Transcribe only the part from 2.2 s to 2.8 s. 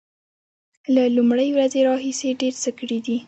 ډیر څه